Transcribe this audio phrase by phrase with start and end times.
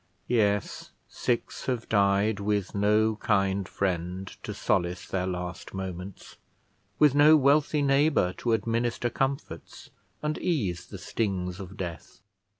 [0.27, 6.37] Yes, six have died, with no kind friend to solace their last moments,
[6.97, 9.91] with no wealthy neighbour to administer comforts
[10.23, 12.19] and ease the stings of death.